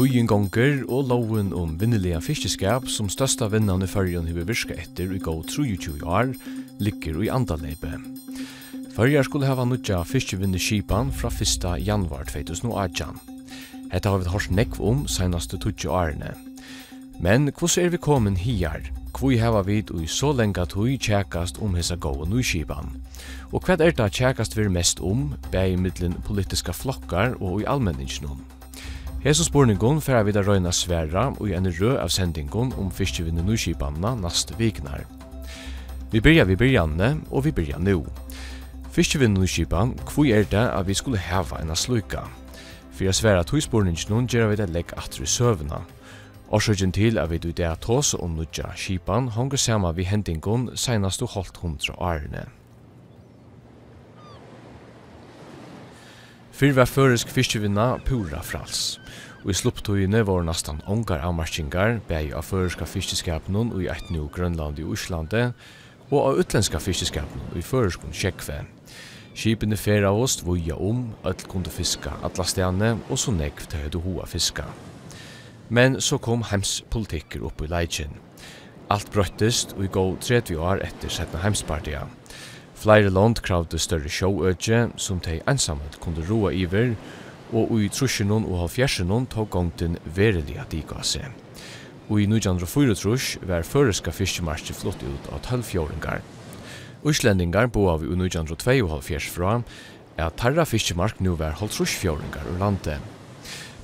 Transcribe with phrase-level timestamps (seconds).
[0.00, 5.12] Tøyen gonger og loven om vinnelige fiskeskap som største vinnene i fyrjen hver virka etter
[5.12, 6.32] i gå 23 år
[6.80, 7.92] ligger i andaleipe.
[8.96, 11.68] Fyrjar skulle hava nutja fiskevinneskipan fra 1.
[11.84, 13.20] januar 2018.
[13.92, 16.32] Hetta har vi hørt nekv om seinaste 20 årene.
[17.20, 18.90] Men hvordan er vi kommet hier?
[19.20, 22.88] hvor hava vi i så lenge tui tjekast om hessa góa nyskipan.
[23.52, 27.66] Og hva er det tjekast vi mest om, bæg i middelen politiska flokkar og i
[27.68, 28.40] allmenningsnum?
[29.20, 33.44] Hesa spurningun fer vi da røyna sværa og i en rød av sendingun om fiskevinne
[33.44, 35.04] nyskipanna neste viknar.
[36.12, 38.06] Vi byrja vi byrjanne, og vi byrja nu.
[38.90, 42.24] Fiskevinne og hvor er det at vi skulle hava enn sluka?
[42.92, 45.84] Fyrir a sværa tog spurningin gjerra vi det legg atru søvna.
[46.50, 50.72] Årsøkjen til er vi du det at hos om nødja skipan hongur sama vi hendingon
[50.74, 52.48] senast du holdt hundra årene.
[56.50, 58.98] Fyr var føresk fiskevinna pura frals.
[59.44, 64.26] Og i slupptøyene var nastan ongar avmarskingar, bæg av føreska fiskeskapen og i eit nu
[64.34, 65.52] Grønland i Uslande,
[66.10, 68.64] og av utlenska fiskeskapen og i føreskun Kjekve.
[69.38, 73.86] Skipene fer av oss voja om, öll kunde fiska atla stene, og så nekv til
[73.86, 74.66] høyde hoa fiska.
[74.66, 74.99] fiska.
[75.70, 78.16] Men så kom heimspolitikker opp i leidjen.
[78.90, 82.08] Alt brøttest og i gå 30 år etter setna heimspartia.
[82.80, 86.96] Flere land kravde større sjåøtje som de ensamhet kunne roa iver,
[87.52, 91.30] og i trusjenon og halvfjersenon tog gongten verelig at de ga seg.
[92.10, 96.24] Og i 1904 trus var føreska fiskemarski flott ut av tølvfjåringar.
[97.06, 99.62] Uslendingar bo av i 1902 fra,
[100.18, 103.19] at tarra fiskemark nu var halvtrusfjåringar ur landet.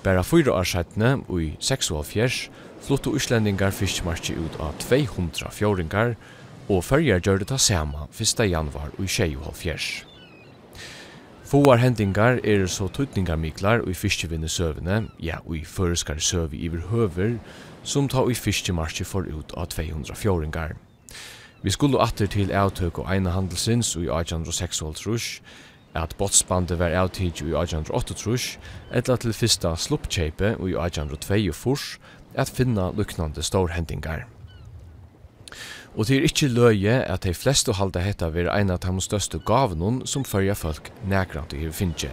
[0.06, 2.50] Bara fyra år sættene, og i 6,5,
[2.86, 6.12] flottu Íslendingar fiskmarki ut av 200 fjóringar,
[6.70, 8.44] og fyrjar gjør det ta sama 1.
[8.46, 10.04] januar og i 6,5.
[11.50, 16.86] Fåar hendingar er så tutningarmiklar og i fiskevinne søvene, ja, og i føreskar søvi iver
[16.86, 17.38] høver,
[17.82, 20.76] som ta og i for får ut av 200 fjóringar.
[21.62, 25.42] Vi skulle atter til avtøk og eina handelsins og i 1806 rush,
[25.96, 28.58] at botsbandet var avtid i 1838,
[28.92, 31.98] etla til fyrsta sluppkjeipe i 1842,
[32.36, 34.26] at finna luknande storhendingar.
[35.96, 39.40] Og det er ikkje løye at de fleste halda hetta vir ein av de største
[39.48, 42.12] gavnun som fyrja folk nekrant i finnje.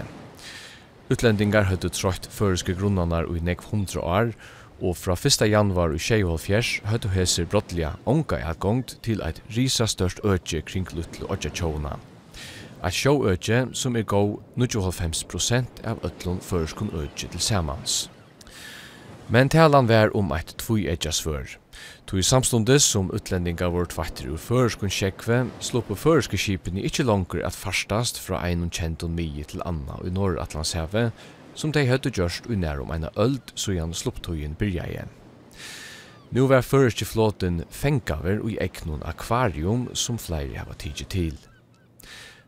[1.11, 4.31] Utlendingar høyde trått føreske grunnanar i nekv hundra år,
[4.83, 5.43] og fra 1.
[5.51, 11.27] januar i 2024 høyde heser brottliga onga i til eit risa størst økje kring Luttle
[11.27, 11.99] og Tjona.
[12.83, 18.09] Eit sjåøkje som er gau 95% av ötlun føreskun økje til samans.
[19.31, 21.47] Men talan vær om eit tvoi eidjas før.
[22.05, 27.55] Tui samstundes som utlendinga vårt tvattir ur føreskun sjekve, sloppu føreske skipene ikkje langer at
[27.55, 31.15] farstast fra einun kjentun mye til anna i Norr-Atlantshavet,
[31.55, 35.15] som dei høyde gjørst ui nærum eina øld sujan slopptøyen byrja igjen.
[36.35, 41.39] Nu var føreske flåten fengaver ui egnon akvarium som flere hava tidsi til.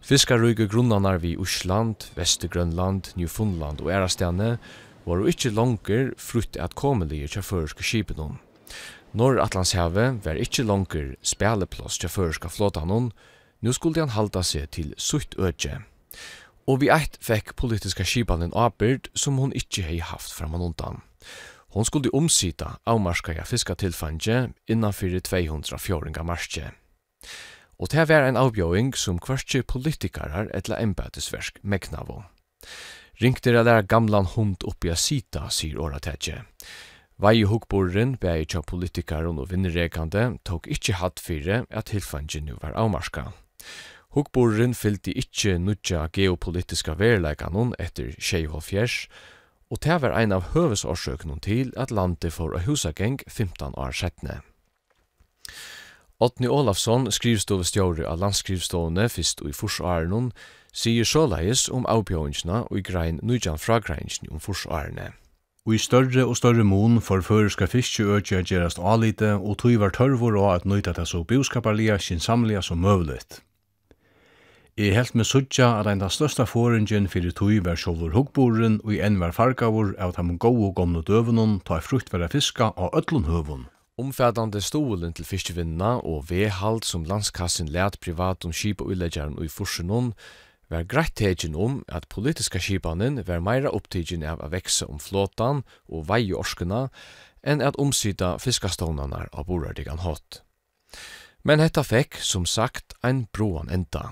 [0.05, 4.59] Fiskarøyge grunnanar vi Osland, Vestergrønland, Newfoundland og Erastjane
[5.01, 8.35] var jo ikkje langer frutt at komelige kja føreske skipenon.
[9.17, 13.09] Norr-Atlantshavet var ikkje langer speleplass kja føreske flåtanon,
[13.65, 15.81] nu skulle han halda seg til sutt ødje.
[16.69, 21.01] Og vi eit fekk politiska skipanen avbyrd som hon ikkje hei haft framan undan.
[21.73, 26.75] Hon skulle omsida avmarskaja fiskatilfanje innanfyrir 200 fjoringa marskje
[27.79, 32.23] og det var en avbjøring som kvartje politikarar etla embætisversk megnavo.
[33.21, 36.41] Ringte det der gamlan hund oppi a sita, sier åratetje.
[37.17, 42.57] Vei i hukkborren, bei tja politikaren og vinnerekande, tok ikkje hatt fire at tilfangen nu
[42.61, 43.29] var avmarska.
[44.15, 49.07] Hukborren fyllte ikkje nudja geopolitiska verleikanon etter 6,5
[49.69, 54.41] og det var ein av høvesårsøkene til at landet får a husageng 15 år setne.
[56.19, 60.29] Otni Olafsson, skrivstovestjóri av landskrivstovene fyrst og i forsvarenon,
[60.71, 65.11] sier såleis om avbjøringene og i grein nujan fra greinsni om forsvarene.
[65.67, 70.37] Og i større og større mån for føreska fiskeøkja gjerast alite og tog var tørvor
[70.39, 73.41] og at nøyta det så bioskaparlia kinsamlia som møvlet.
[74.77, 78.95] Jeg helt med suttja at ein av størsta foringen fyrir tog var sjåvor huggboren og
[78.95, 83.27] i enn var fargavor av tam gau og gamle døvunon ta fruktværa fiska av ötlun
[83.27, 83.67] høvun.
[83.95, 89.51] Omfattande stolen til fiskevinna og vehald som landskassen let privatum skip og uleggjeren og i
[89.51, 90.09] forsenon
[90.67, 95.63] var greit tegjen om at politiska skipanen var meira opptegjen av å vekse om flåtan
[95.87, 96.89] og vei orskena
[97.39, 100.41] enn at omsida fiskastånanar av borardigan hatt.
[101.47, 104.11] Men hetta fekk, som sagt, ein broan enda.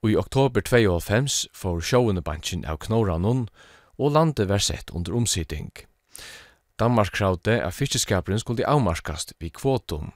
[0.00, 2.24] Og i oktober 2005 får sjående
[2.64, 3.48] av Knoranon,
[3.98, 5.68] og landet var sett under omsiding.
[6.80, 10.12] Danmark kravde at fiskeskaperen skulle avmarskast vi kvotum,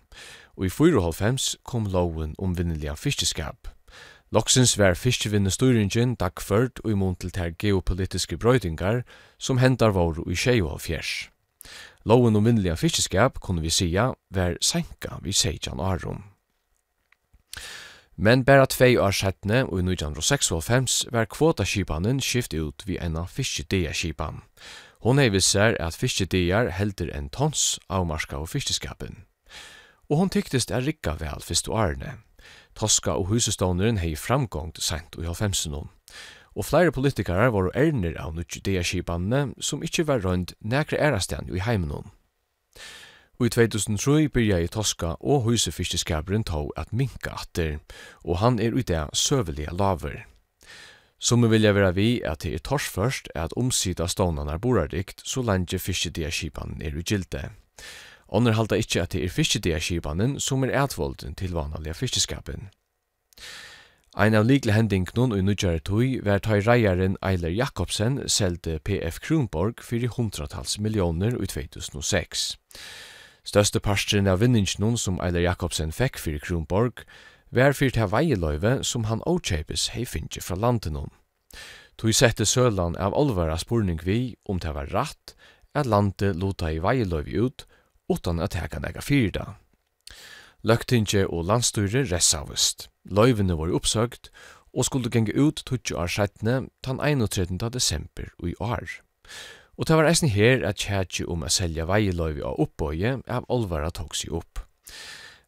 [0.57, 3.69] og i 4,5 kom loven om vinnelige fiskeskap.
[4.33, 9.03] Loksins var fiskevinnestyringen dagført og imot til ter geopolitiske brøydingar
[9.39, 11.29] som hendar våru i 6,5.
[12.05, 16.25] Loven om vinnelige fiskeskap, kunne vi sia, var senka vi 16 arum.
[18.17, 24.43] Men bara tvei år setne og i 1906 var kvotaskipanen skift ut vi enn fiskedeaskipan,
[25.05, 29.19] Hon hei visser at fiskedier helder en tons avmarska og fiskeskapen.
[30.09, 32.15] Og hon tyktist er rikka vel fyrst og arne.
[32.73, 35.93] Toska og husestånderen hei framgångt sent og i halvfemsenån.
[36.56, 42.09] Og flere politikere var ærner av nutjudeaskipanene som ikkje var rønd nekre ærastan i heimenon.
[43.37, 47.83] Og i 2003 byrja i Toska og husefyrsteskabren tog at minka atter,
[48.25, 50.23] og han er ute av søvelige laver.
[51.25, 55.41] Som vi vilja vera vi at det er tors først at omsida stånanar borardikt så
[55.41, 57.47] lenge fiskedia skipanen er ugilde.
[58.29, 62.69] Onner halda ikkje at det er fiskedia skipanen som er atvolden til vanaliga fiskeskapen.
[64.15, 69.23] Ein av likle hending nun og nudjare tui var tai reiaren Eiler Jakobsen selte PF
[69.25, 72.44] Kronborg fyrir hundratals millioner i 2006.
[73.49, 77.06] Største parstren av vinningsknon som Eiler Jakobsen fekk fyrir Kronborg
[77.55, 81.12] vær fyrt her veieløyve som han åkjøpes hei finnje fra landet noen.
[81.95, 85.37] Tui sette Søland av olvara spurning vi om det var ratt
[85.75, 87.67] at landet lota i veieløyve ut
[88.11, 89.55] utan at heka nega fyrda.
[90.65, 92.89] Løgtinge og landstyre ressavust.
[93.05, 94.31] Løyvene var oppsøkt
[94.75, 97.59] og skulle genge ut 20 år sættene tan 31.
[97.71, 98.99] desember i år.
[99.77, 103.91] Og det var eisen her at tjætje om å selja veiløyve av oppbøye av olvara
[103.95, 104.62] tog seg opp.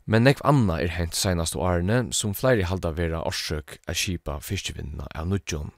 [0.06, 5.08] Men nekv anna er hent seinaste årene som flere halda vera orsøk a kipa fiskevinnene
[5.10, 5.72] av nudjon.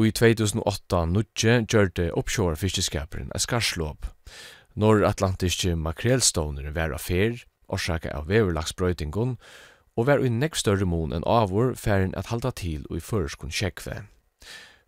[0.00, 4.06] Og i 2008 nudje gjørte oppsjåra fiskeskaperen a skarslåp.
[4.78, 7.36] Norr-Atlantiske makrelståner var affær,
[7.68, 9.36] orsaka av veverlagsbrøytingon,
[9.98, 13.52] og var i nekv større mon enn avur færen at halda til og i føreskun
[13.52, 14.04] kjekve.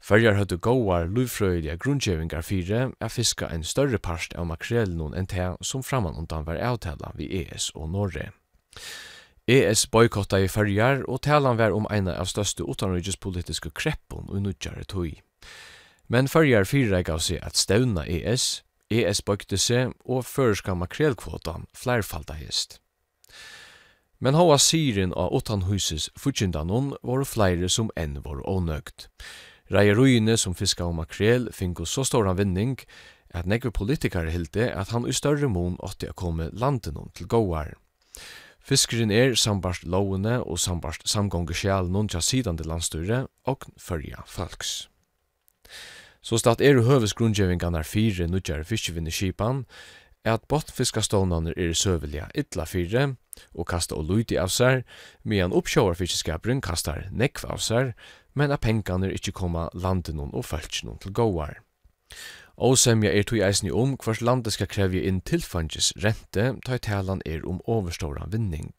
[0.00, 5.50] Førjar høttu góar luvfrøyliga grundgjevingar fyrir er fiska en større parst av makrelen enn te
[5.60, 8.30] som framan undan var avtala vi ES og Norge.
[9.50, 14.84] ES boykotta i førjar, og talan var om eina av største utanryggespolitiske kreppon og nudjare
[14.88, 15.20] tui.
[16.08, 22.38] Men førjar fyrreik av seg at stevna ES, ES bøkte seg, og føreska makrelkvotan flerfalda
[22.38, 22.80] hist.
[24.20, 29.08] Men hava syren av utanhuses futsindanon var flere som enn var ånøgt.
[29.70, 32.78] Reieruine som fiska og makrel finko så stor han vinning
[33.30, 37.28] at nekve politikare hilde at han i større mån åtti a komme landen om til
[37.30, 37.76] gåar.
[38.60, 44.26] Fiskeren er sambarst lovene og sambarst samgånge sjæl noen tja sidan til landstyre og fyrja
[44.26, 44.90] folks.
[46.20, 49.64] Så statt er høves grunngjøvingan er fire nudjar fiskevinne skipan,
[50.24, 53.14] er at botfiskastovnene er søvelige ytla fire
[53.54, 54.84] og kasta og luti av seg,
[55.24, 57.94] medan oppsjåarfiskeskaperen kastar nekv av seg,
[58.34, 61.60] men at pengene ikkje koma landen og følgen til gåar.
[62.60, 66.76] Og semja er tog eisen i om hvers landet skal krevje inn tilfanges rente, ta
[66.76, 68.74] i talan er om overståra vinning.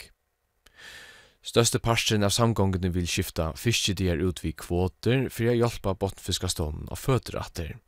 [1.41, 7.01] Største parten av samgångene vil skifta fiskedier ut vid kvoter for å hjelpe botfiskastånden av
[7.01, 7.79] føteratter.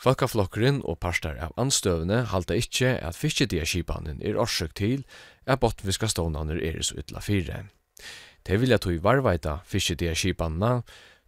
[0.00, 5.02] Folkaflokkeren og parstar av anstøvene halda ikkje at fiskediaskipanen er orsøk til
[5.44, 7.66] at botviska stånaner er så ytla fire.
[8.48, 10.80] Det vil jeg tog varvaita fiskediaskipanna,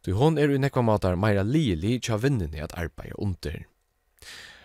[0.06, 3.60] du hon er unekva matar meira lieli tja i at arbeida under.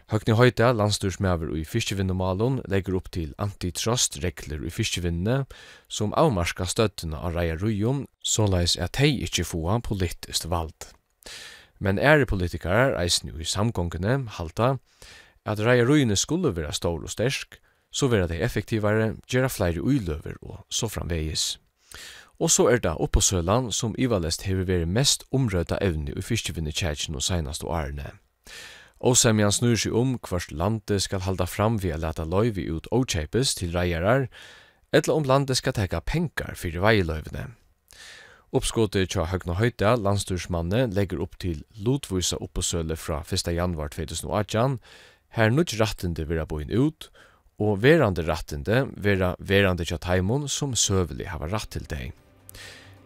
[0.07, 5.43] Høgni Høyta, landstursmæver i fiskevinnumalon, legger opp til antitrust regler i fiskevinnene
[5.89, 10.93] som avmarska støttene av reia rujum, såleis at hei ikkje få politisk vald.
[11.79, 14.77] Men ære politikarar, eisen i samgångene, halta,
[15.45, 17.59] at reia ruine skulle være stor og stersk,
[17.91, 21.59] så vera det effektivare, gjerra flere uiløver og så framvegis.
[22.39, 26.71] Og så er det oppå Søland som Ivalest hever vært mest omrøyta evne i fyrstjevinne
[26.71, 28.11] kjærkjen og seinaste årene.
[28.99, 32.67] Og som han snur seg om hvort landet skal halda fram ved å leta løyvi
[32.69, 34.27] ut og til reierar,
[34.93, 37.53] eller om landet skal teka penkar fyrir veiløyvene.
[38.55, 43.49] Uppskottet tja Høgna Høyta, landstyrsmannen, legger opp til lotvisa oppåsøle fra 1.
[43.51, 44.77] januar 2018,
[45.35, 47.09] her nødt rattende vera boin ut,
[47.59, 52.15] og verande rattende vera verande tja taimon som søvelig hava ratt til deg.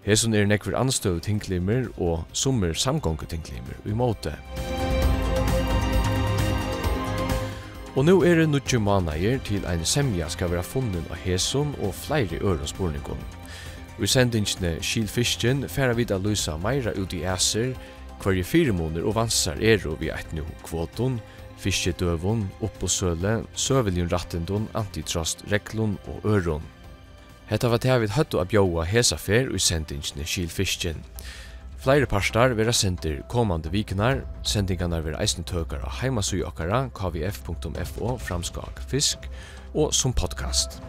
[0.06, 4.38] Hesun er nekver anstøv tinklimer og summer samgångu tinklimer i måte.
[7.98, 11.98] Og nu er det nødt manager til ein semja skal vera funnen av Hesun og
[11.98, 12.68] flere øren
[14.02, 17.76] Og i sendingsne Kiel Fisken færa vid a lusa meira ut i æser,
[18.34, 21.20] i fire måneder og vansar ero vi eit nu kvoton,
[21.62, 26.66] fiskedøvun, oppåsøle, søveljun rattendun, antitrust, reglun og øron.
[27.46, 31.06] Hetta var det vi høttu a bjóa hesa fer og i sendingsne Kiel Fisken.
[31.78, 38.82] Flere parstar vera sendir komande vikunar, sendingarnar vera eisne tøkar av heimasui okkara kvf.fo framskak
[38.90, 39.30] fisk
[39.76, 40.82] og som podcast.